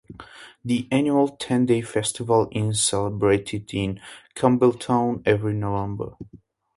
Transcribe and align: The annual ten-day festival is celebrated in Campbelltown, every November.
The 0.65 0.87
annual 0.89 1.27
ten-day 1.27 1.81
festival 1.81 2.49
is 2.51 2.81
celebrated 2.81 3.71
in 3.71 4.01
Campbelltown, 4.33 5.21
every 5.27 5.53
November. 5.53 6.13